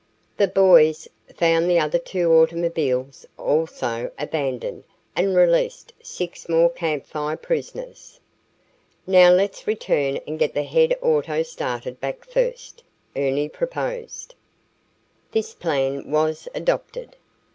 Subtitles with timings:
[0.37, 4.83] The boys found the other two automobiles also abandoned
[5.15, 8.19] and released six more Camp Fire prisoners.
[9.05, 12.83] "Now let's return and get the head auto started back first,"
[13.15, 14.33] Ernie proposed.
[15.33, 17.15] This plan was adopted.